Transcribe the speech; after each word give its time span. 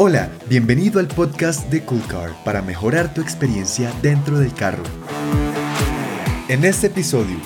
Hola, 0.00 0.30
bienvenido 0.48 1.00
al 1.00 1.08
podcast 1.08 1.68
de 1.70 1.84
Cool 1.84 2.06
Car 2.06 2.30
para 2.44 2.62
mejorar 2.62 3.12
tu 3.12 3.20
experiencia 3.20 3.92
dentro 4.00 4.38
del 4.38 4.54
carro. 4.54 4.84
En 6.46 6.64
este 6.64 6.86
episodio, 6.86 7.36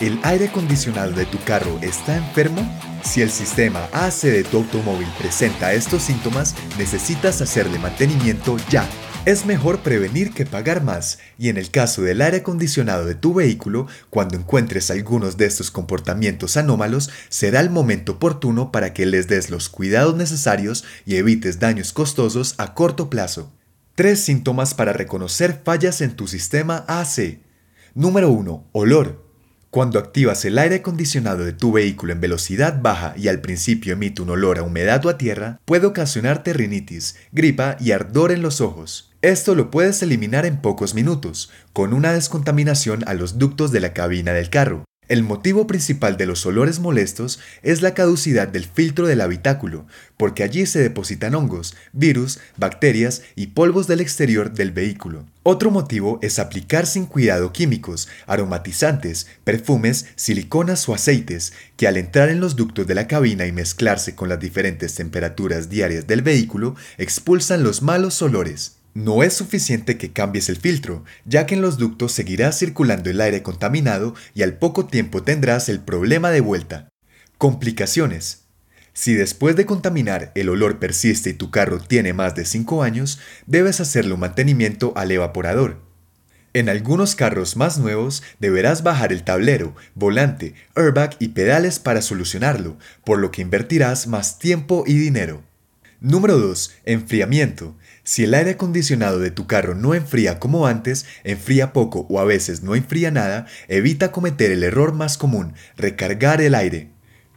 ¿el 0.00 0.18
aire 0.22 0.46
acondicionado 0.48 1.12
de 1.12 1.26
tu 1.26 1.38
carro 1.44 1.78
está 1.82 2.16
enfermo? 2.16 2.66
Si 3.04 3.20
el 3.20 3.30
sistema 3.30 3.90
AC 3.92 4.22
de 4.22 4.42
tu 4.42 4.56
automóvil 4.56 5.06
presenta 5.18 5.74
estos 5.74 6.00
síntomas, 6.00 6.54
necesitas 6.78 7.42
hacerle 7.42 7.78
mantenimiento 7.78 8.56
ya. 8.70 8.88
Es 9.28 9.44
mejor 9.44 9.80
prevenir 9.80 10.32
que 10.32 10.46
pagar 10.46 10.82
más, 10.82 11.18
y 11.38 11.50
en 11.50 11.58
el 11.58 11.70
caso 11.70 12.00
del 12.00 12.22
aire 12.22 12.38
acondicionado 12.38 13.04
de 13.04 13.14
tu 13.14 13.34
vehículo, 13.34 13.86
cuando 14.08 14.38
encuentres 14.38 14.90
algunos 14.90 15.36
de 15.36 15.44
estos 15.44 15.70
comportamientos 15.70 16.56
anómalos, 16.56 17.10
será 17.28 17.60
el 17.60 17.68
momento 17.68 18.12
oportuno 18.12 18.72
para 18.72 18.94
que 18.94 19.04
les 19.04 19.28
des 19.28 19.50
los 19.50 19.68
cuidados 19.68 20.16
necesarios 20.16 20.82
y 21.04 21.16
evites 21.16 21.58
daños 21.58 21.92
costosos 21.92 22.54
a 22.56 22.72
corto 22.72 23.10
plazo. 23.10 23.52
Tres 23.94 24.20
síntomas 24.20 24.72
para 24.72 24.94
reconocer 24.94 25.60
fallas 25.62 26.00
en 26.00 26.16
tu 26.16 26.26
sistema 26.26 26.86
AC. 26.88 27.40
Número 27.92 28.30
1. 28.30 28.70
Olor. 28.72 29.27
Cuando 29.78 30.00
activas 30.00 30.44
el 30.44 30.58
aire 30.58 30.74
acondicionado 30.74 31.44
de 31.44 31.52
tu 31.52 31.70
vehículo 31.70 32.12
en 32.12 32.20
velocidad 32.20 32.80
baja 32.82 33.14
y 33.16 33.28
al 33.28 33.40
principio 33.40 33.92
emite 33.92 34.20
un 34.20 34.30
olor 34.30 34.58
a 34.58 34.64
humedad 34.64 35.06
o 35.06 35.08
a 35.08 35.18
tierra, 35.18 35.60
puede 35.64 35.86
ocasionarte 35.86 36.52
rinitis, 36.52 37.14
gripa 37.30 37.76
y 37.78 37.92
ardor 37.92 38.32
en 38.32 38.42
los 38.42 38.60
ojos. 38.60 39.12
Esto 39.22 39.54
lo 39.54 39.70
puedes 39.70 40.02
eliminar 40.02 40.46
en 40.46 40.60
pocos 40.60 40.94
minutos, 40.94 41.52
con 41.72 41.92
una 41.92 42.12
descontaminación 42.12 43.04
a 43.06 43.14
los 43.14 43.38
ductos 43.38 43.70
de 43.70 43.78
la 43.78 43.92
cabina 43.92 44.32
del 44.32 44.50
carro. 44.50 44.82
El 45.08 45.22
motivo 45.22 45.66
principal 45.66 46.18
de 46.18 46.26
los 46.26 46.44
olores 46.44 46.80
molestos 46.80 47.40
es 47.62 47.80
la 47.80 47.94
caducidad 47.94 48.46
del 48.46 48.66
filtro 48.66 49.06
del 49.06 49.22
habitáculo, 49.22 49.86
porque 50.18 50.42
allí 50.42 50.66
se 50.66 50.80
depositan 50.80 51.34
hongos, 51.34 51.74
virus, 51.94 52.40
bacterias 52.58 53.22
y 53.34 53.46
polvos 53.48 53.86
del 53.86 54.02
exterior 54.02 54.52
del 54.52 54.70
vehículo. 54.70 55.24
Otro 55.44 55.70
motivo 55.70 56.18
es 56.20 56.38
aplicar 56.38 56.86
sin 56.86 57.06
cuidado 57.06 57.54
químicos, 57.54 58.06
aromatizantes, 58.26 59.28
perfumes, 59.44 60.04
siliconas 60.14 60.86
o 60.90 60.94
aceites, 60.94 61.54
que 61.78 61.88
al 61.88 61.96
entrar 61.96 62.28
en 62.28 62.40
los 62.40 62.54
ductos 62.54 62.86
de 62.86 62.94
la 62.94 63.06
cabina 63.06 63.46
y 63.46 63.52
mezclarse 63.52 64.14
con 64.14 64.28
las 64.28 64.40
diferentes 64.40 64.94
temperaturas 64.94 65.70
diarias 65.70 66.06
del 66.06 66.20
vehículo, 66.20 66.76
expulsan 66.98 67.62
los 67.62 67.80
malos 67.80 68.20
olores. 68.20 68.74
No 68.94 69.22
es 69.22 69.34
suficiente 69.34 69.96
que 69.96 70.12
cambies 70.12 70.48
el 70.48 70.56
filtro, 70.56 71.04
ya 71.24 71.46
que 71.46 71.54
en 71.54 71.62
los 71.62 71.78
ductos 71.78 72.12
seguirá 72.12 72.52
circulando 72.52 73.10
el 73.10 73.20
aire 73.20 73.42
contaminado 73.42 74.14
y 74.34 74.42
al 74.42 74.58
poco 74.58 74.86
tiempo 74.86 75.22
tendrás 75.22 75.68
el 75.68 75.80
problema 75.80 76.30
de 76.30 76.40
vuelta. 76.40 76.88
Complicaciones. 77.36 78.44
Si 78.94 79.14
después 79.14 79.54
de 79.54 79.66
contaminar 79.66 80.32
el 80.34 80.48
olor 80.48 80.80
persiste 80.80 81.30
y 81.30 81.34
tu 81.34 81.52
carro 81.52 81.78
tiene 81.78 82.12
más 82.12 82.34
de 82.34 82.44
5 82.44 82.82
años, 82.82 83.20
debes 83.46 83.80
hacerle 83.80 84.14
un 84.14 84.20
mantenimiento 84.20 84.92
al 84.96 85.12
evaporador. 85.12 85.80
En 86.52 86.68
algunos 86.68 87.14
carros 87.14 87.56
más 87.56 87.78
nuevos 87.78 88.24
deberás 88.40 88.82
bajar 88.82 89.12
el 89.12 89.22
tablero, 89.22 89.76
volante, 89.94 90.54
airbag 90.74 91.14
y 91.20 91.28
pedales 91.28 91.78
para 91.78 92.02
solucionarlo, 92.02 92.76
por 93.04 93.20
lo 93.20 93.30
que 93.30 93.42
invertirás 93.42 94.08
más 94.08 94.40
tiempo 94.40 94.82
y 94.84 94.94
dinero. 94.98 95.44
Número 96.00 96.38
2. 96.38 96.74
Enfriamiento. 96.84 97.76
Si 98.04 98.22
el 98.22 98.34
aire 98.34 98.52
acondicionado 98.52 99.18
de 99.18 99.32
tu 99.32 99.48
carro 99.48 99.74
no 99.74 99.94
enfría 99.94 100.38
como 100.38 100.68
antes, 100.68 101.06
enfría 101.24 101.72
poco 101.72 102.06
o 102.08 102.20
a 102.20 102.24
veces 102.24 102.62
no 102.62 102.76
enfría 102.76 103.10
nada, 103.10 103.46
evita 103.66 104.12
cometer 104.12 104.52
el 104.52 104.62
error 104.62 104.92
más 104.92 105.18
común, 105.18 105.54
recargar 105.76 106.40
el 106.40 106.54
aire. 106.54 106.92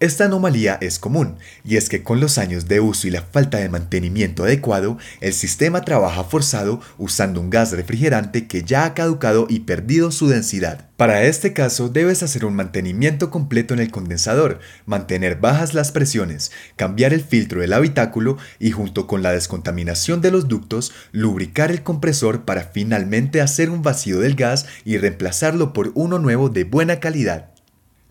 Esta 0.00 0.24
anomalía 0.24 0.76
es 0.80 0.98
común, 0.98 1.36
y 1.64 1.76
es 1.76 1.88
que 1.88 2.02
con 2.02 2.18
los 2.18 2.36
años 2.36 2.66
de 2.66 2.80
uso 2.80 3.06
y 3.06 3.12
la 3.12 3.22
falta 3.22 3.58
de 3.58 3.68
mantenimiento 3.68 4.42
adecuado, 4.42 4.98
el 5.20 5.32
sistema 5.32 5.82
trabaja 5.82 6.24
forzado 6.24 6.80
usando 6.98 7.40
un 7.40 7.48
gas 7.48 7.70
refrigerante 7.70 8.48
que 8.48 8.64
ya 8.64 8.86
ha 8.86 8.94
caducado 8.94 9.46
y 9.48 9.60
perdido 9.60 10.10
su 10.10 10.26
densidad. 10.26 10.88
Para 10.96 11.22
este 11.22 11.52
caso 11.52 11.88
debes 11.88 12.24
hacer 12.24 12.44
un 12.44 12.56
mantenimiento 12.56 13.30
completo 13.30 13.72
en 13.72 13.78
el 13.80 13.92
condensador, 13.92 14.58
mantener 14.84 15.36
bajas 15.36 15.74
las 15.74 15.92
presiones, 15.92 16.50
cambiar 16.74 17.14
el 17.14 17.22
filtro 17.22 17.60
del 17.60 17.72
habitáculo 17.72 18.36
y 18.58 18.72
junto 18.72 19.06
con 19.06 19.22
la 19.22 19.30
descontaminación 19.30 20.20
de 20.20 20.32
los 20.32 20.48
ductos, 20.48 20.92
lubricar 21.12 21.70
el 21.70 21.84
compresor 21.84 22.44
para 22.44 22.64
finalmente 22.64 23.40
hacer 23.40 23.70
un 23.70 23.82
vacío 23.82 24.18
del 24.18 24.34
gas 24.34 24.66
y 24.84 24.98
reemplazarlo 24.98 25.72
por 25.72 25.92
uno 25.94 26.18
nuevo 26.18 26.48
de 26.48 26.64
buena 26.64 26.98
calidad. 26.98 27.50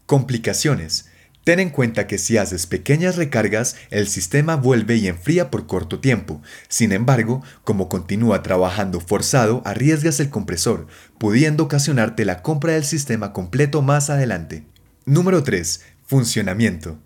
Complicaciones. 0.06 1.13
Ten 1.44 1.60
en 1.60 1.72
cuenta 1.72 2.08
que 2.08 2.18
si 2.18 2.38
haces 2.38 2.68
pequeñas 2.68 3.18
recargas, 3.18 3.76
el 3.90 4.08
sistema 4.08 4.56
vuelve 4.56 4.96
y 4.96 5.08
enfría 5.08 5.52
por 5.52 5.68
corto 5.68 6.00
tiempo. 6.00 6.42
Sin 6.70 6.94
embargo, 6.94 7.44
como 7.66 7.90
continúa 7.90 8.42
trabajando 8.44 9.02
forzado, 9.02 9.62
arriesgas 9.66 10.22
el 10.22 10.30
compresor, 10.30 10.88
pudiendo 11.18 11.66
ocasionarte 11.66 12.24
la 12.24 12.42
compra 12.42 12.74
del 12.74 12.86
sistema 12.86 13.34
completo 13.34 13.82
más 13.82 14.10
adelante. 14.10 14.64
Número 15.06 15.44
3. 15.44 15.82
Funcionamiento. 16.06 16.98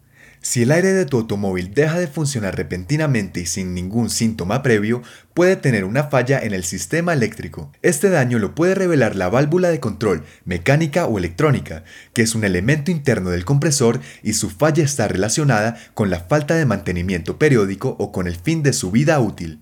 Si 0.49 0.61
el 0.61 0.71
aire 0.71 0.93
de 0.93 1.05
tu 1.05 1.17
automóvil 1.17 1.73
deja 1.73 1.99
de 1.99 2.07
funcionar 2.07 2.55
repentinamente 2.55 3.41
y 3.41 3.45
sin 3.45 3.73
ningún 3.73 4.09
síntoma 4.09 4.63
previo, 4.63 5.03
puede 5.33 5.57
tener 5.57 5.83
una 5.83 6.05
falla 6.05 6.39
en 6.39 6.53
el 6.53 6.63
sistema 6.63 7.11
eléctrico. 7.11 7.69
Este 7.81 8.09
daño 8.09 8.39
lo 8.39 8.55
puede 8.55 8.73
revelar 8.73 9.17
la 9.17 9.27
válvula 9.27 9.67
de 9.67 9.81
control, 9.81 10.23
mecánica 10.45 11.05
o 11.05 11.17
electrónica, 11.17 11.83
que 12.13 12.21
es 12.21 12.33
un 12.33 12.45
elemento 12.45 12.91
interno 12.91 13.29
del 13.29 13.43
compresor 13.43 13.99
y 14.23 14.35
su 14.35 14.49
falla 14.49 14.85
está 14.85 15.09
relacionada 15.09 15.77
con 15.93 16.09
la 16.09 16.21
falta 16.21 16.55
de 16.55 16.65
mantenimiento 16.65 17.37
periódico 17.37 17.97
o 17.99 18.13
con 18.13 18.25
el 18.25 18.37
fin 18.37 18.63
de 18.63 18.71
su 18.71 18.89
vida 18.89 19.19
útil. 19.19 19.59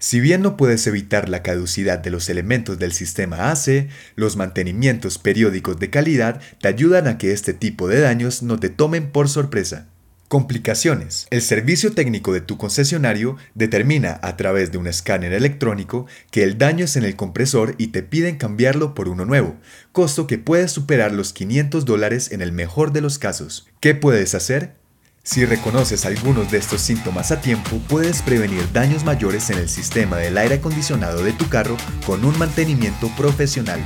Si 0.00 0.18
bien 0.18 0.42
no 0.42 0.56
puedes 0.56 0.88
evitar 0.88 1.28
la 1.28 1.44
caducidad 1.44 2.00
de 2.00 2.10
los 2.10 2.28
elementos 2.28 2.80
del 2.80 2.90
sistema 2.90 3.52
AC, 3.52 3.86
los 4.16 4.34
mantenimientos 4.34 5.18
periódicos 5.18 5.78
de 5.78 5.90
calidad 5.90 6.40
te 6.60 6.66
ayudan 6.66 7.06
a 7.06 7.16
que 7.16 7.30
este 7.30 7.54
tipo 7.54 7.86
de 7.86 8.00
daños 8.00 8.42
no 8.42 8.58
te 8.58 8.70
tomen 8.70 9.12
por 9.12 9.28
sorpresa. 9.28 9.86
Complicaciones. 10.28 11.28
El 11.30 11.40
servicio 11.40 11.92
técnico 11.92 12.32
de 12.32 12.40
tu 12.40 12.58
concesionario 12.58 13.36
determina 13.54 14.18
a 14.22 14.36
través 14.36 14.72
de 14.72 14.78
un 14.78 14.88
escáner 14.88 15.32
electrónico 15.32 16.06
que 16.32 16.42
el 16.42 16.58
daño 16.58 16.84
es 16.84 16.96
en 16.96 17.04
el 17.04 17.14
compresor 17.14 17.76
y 17.78 17.88
te 17.88 18.02
piden 18.02 18.36
cambiarlo 18.36 18.92
por 18.92 19.08
uno 19.08 19.24
nuevo, 19.24 19.54
costo 19.92 20.26
que 20.26 20.38
puede 20.38 20.66
superar 20.66 21.12
los 21.12 21.32
500 21.32 21.84
dólares 21.84 22.32
en 22.32 22.42
el 22.42 22.50
mejor 22.50 22.92
de 22.92 23.02
los 23.02 23.20
casos. 23.20 23.68
¿Qué 23.78 23.94
puedes 23.94 24.34
hacer? 24.34 24.74
Si 25.22 25.44
reconoces 25.44 26.04
algunos 26.04 26.50
de 26.50 26.58
estos 26.58 26.80
síntomas 26.80 27.30
a 27.30 27.40
tiempo, 27.40 27.80
puedes 27.88 28.22
prevenir 28.22 28.72
daños 28.72 29.04
mayores 29.04 29.50
en 29.50 29.58
el 29.58 29.68
sistema 29.68 30.16
del 30.16 30.38
aire 30.38 30.56
acondicionado 30.56 31.22
de 31.22 31.34
tu 31.34 31.48
carro 31.48 31.76
con 32.04 32.24
un 32.24 32.36
mantenimiento 32.36 33.10
profesional 33.16 33.80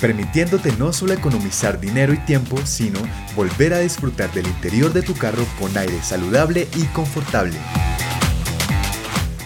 permitiéndote 0.00 0.72
no 0.78 0.92
solo 0.92 1.12
economizar 1.12 1.80
dinero 1.80 2.12
y 2.12 2.18
tiempo, 2.18 2.58
sino 2.64 2.98
volver 3.36 3.74
a 3.74 3.78
disfrutar 3.78 4.32
del 4.32 4.46
interior 4.46 4.92
de 4.92 5.02
tu 5.02 5.14
carro 5.14 5.44
con 5.58 5.76
aire 5.76 6.02
saludable 6.02 6.66
y 6.76 6.84
confortable. 6.86 7.56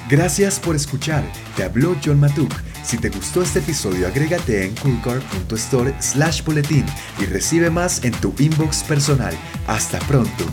Gracias 0.09 0.60
por 0.60 0.76
escuchar, 0.76 1.25
te 1.56 1.64
habló 1.64 1.97
John 2.04 2.20
Matuk. 2.20 2.53
Si 2.84 2.98
te 2.98 3.09
gustó 3.09 3.43
este 3.43 3.60
episodio, 3.60 4.06
agrégate 4.06 4.66
en 4.66 4.75
coolcar.store 4.76 5.94
slash 6.00 6.44
boletín 6.44 6.84
y 7.19 7.25
recibe 7.25 7.70
más 7.70 8.04
en 8.04 8.12
tu 8.12 8.34
inbox 8.38 8.84
personal. 8.84 9.34
Hasta 9.66 9.98
pronto. 10.00 10.44